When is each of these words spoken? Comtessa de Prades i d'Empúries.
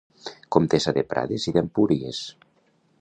Comtessa 0.55 0.95
de 0.97 1.03
Prades 1.11 1.45
i 1.51 1.53
d'Empúries. 1.59 2.23